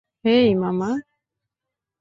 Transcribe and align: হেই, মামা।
হেই, 0.25 0.47
মামা। 0.55 0.89